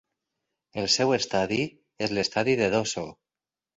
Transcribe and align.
El 0.83 0.87
seu 0.93 1.13
estadi 1.19 1.59
és 2.07 2.17
l'Estadi 2.19 2.57
de 2.63 2.71
Dosso. 2.77 3.05